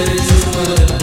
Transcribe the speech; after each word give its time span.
There 0.00 0.14
is 0.14 0.30
you 0.30 0.99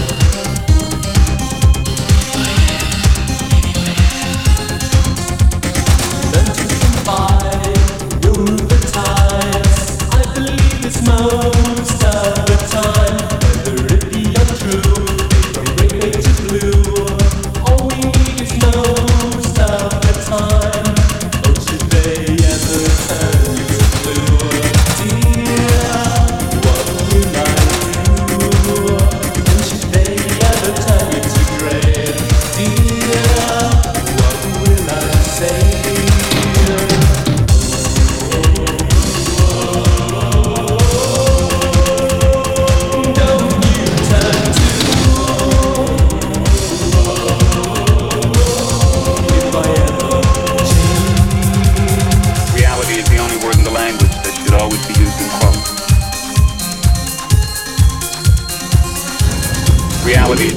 Reality. 60.08 60.56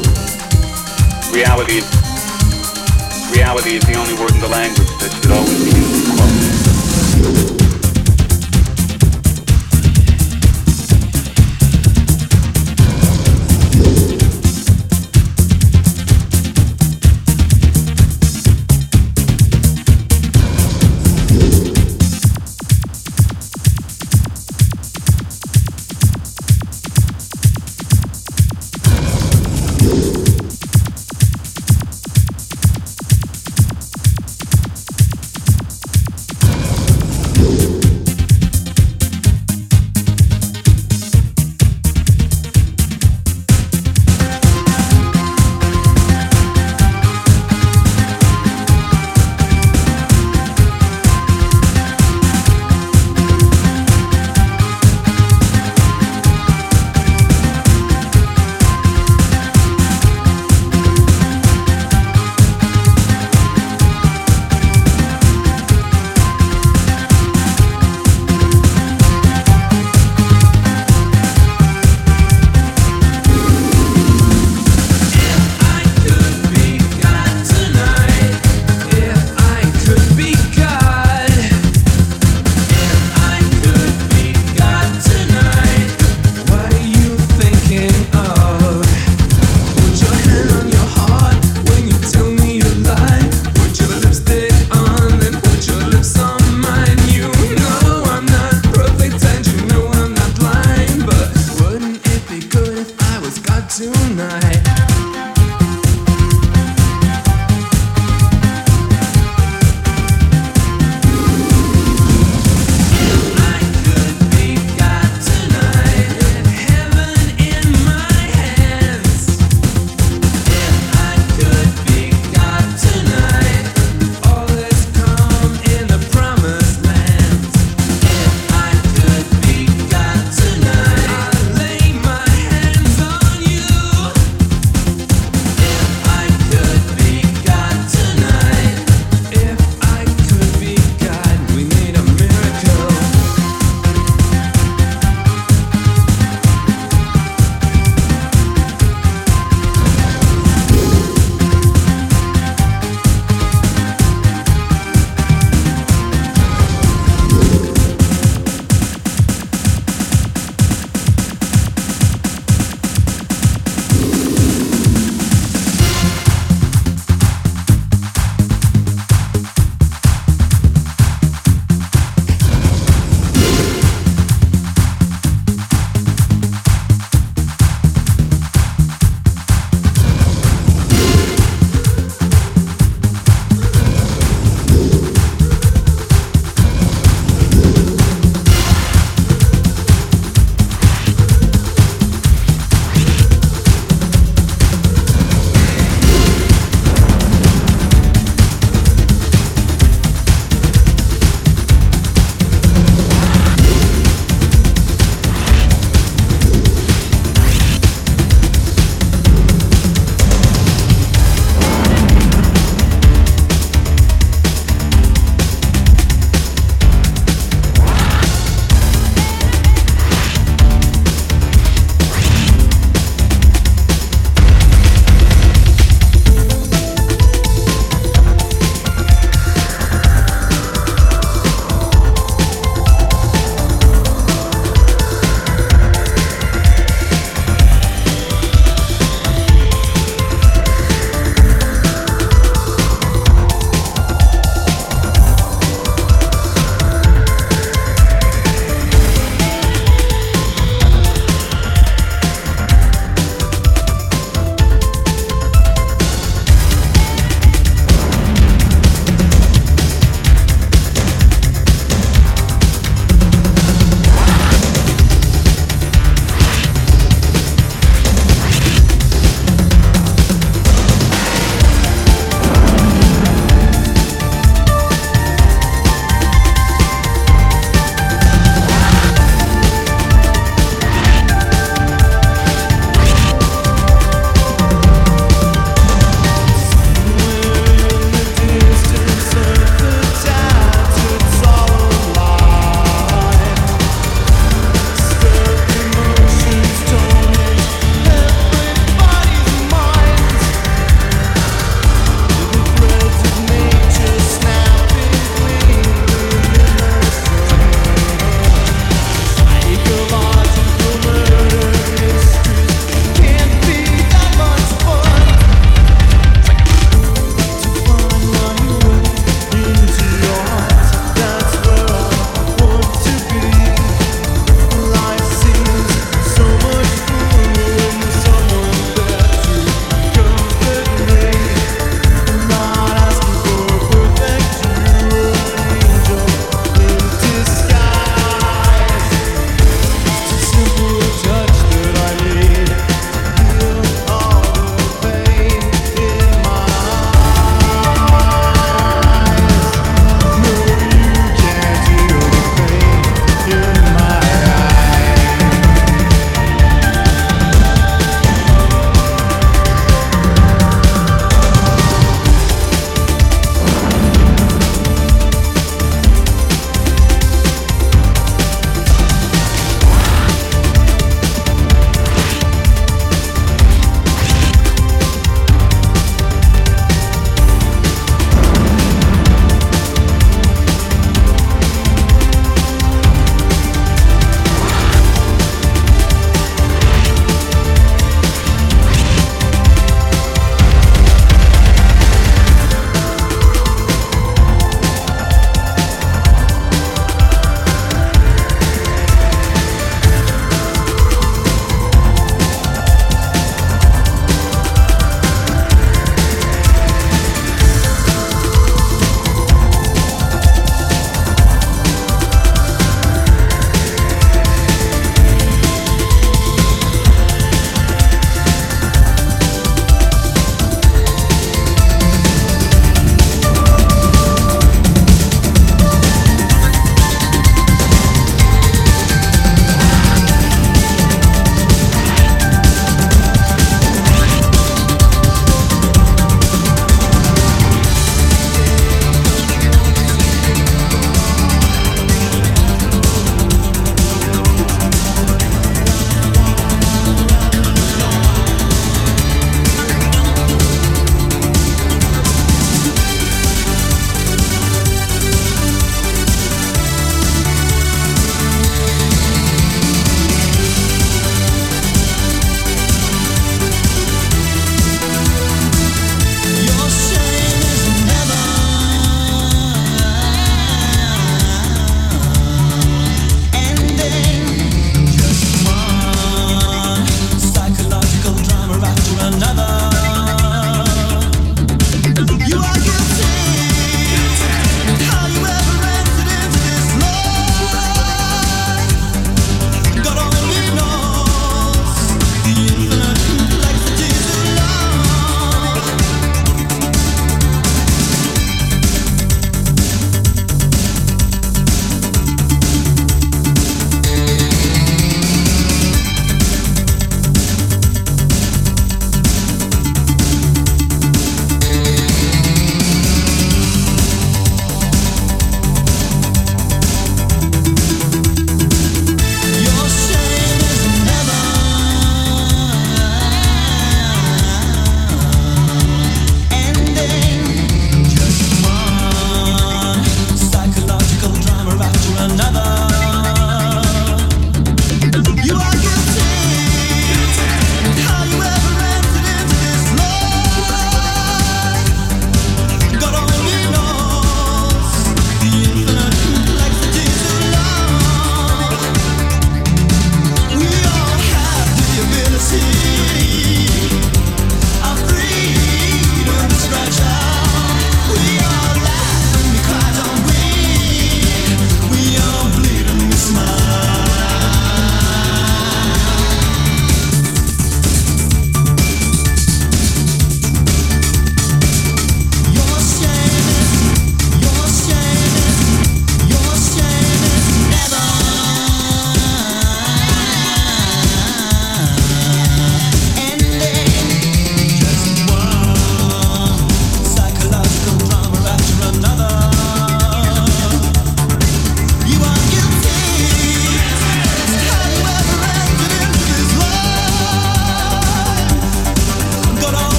Reality. 1.35 1.81
Reality 3.35 3.77
is 3.79 3.85
the 3.85 3.97
only 3.99 4.15
word 4.15 4.31
in 4.33 4.39
the 4.39 4.47
language 4.49 4.87
that 5.01 5.11
should 5.11 5.33
always 5.33 5.65
be 5.65 5.77
used 5.77 6.09
in 6.09 6.15
quotes. 6.15 7.60